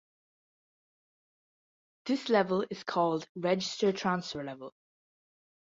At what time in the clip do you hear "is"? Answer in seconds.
2.71-2.83